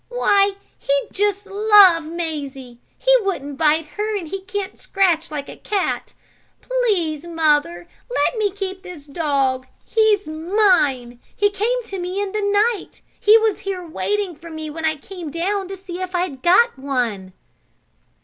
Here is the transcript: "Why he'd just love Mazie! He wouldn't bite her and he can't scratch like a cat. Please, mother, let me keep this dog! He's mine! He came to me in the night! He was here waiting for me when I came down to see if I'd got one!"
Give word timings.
"Why 0.09 0.55
he'd 0.79 1.09
just 1.11 1.45
love 1.45 2.03
Mazie! 2.05 2.79
He 2.97 3.15
wouldn't 3.21 3.59
bite 3.59 3.85
her 3.85 4.17
and 4.17 4.27
he 4.27 4.41
can't 4.41 4.79
scratch 4.79 5.29
like 5.29 5.47
a 5.47 5.55
cat. 5.57 6.15
Please, 6.59 7.27
mother, 7.27 7.87
let 8.09 8.35
me 8.39 8.49
keep 8.49 8.81
this 8.81 9.05
dog! 9.05 9.67
He's 9.85 10.25
mine! 10.25 11.19
He 11.35 11.51
came 11.51 11.83
to 11.83 11.99
me 11.99 12.19
in 12.19 12.31
the 12.31 12.41
night! 12.41 13.03
He 13.19 13.37
was 13.37 13.59
here 13.59 13.85
waiting 13.85 14.35
for 14.35 14.49
me 14.49 14.71
when 14.71 14.85
I 14.85 14.95
came 14.95 15.29
down 15.29 15.67
to 15.67 15.77
see 15.77 16.01
if 16.01 16.15
I'd 16.15 16.41
got 16.41 16.79
one!" 16.79 17.33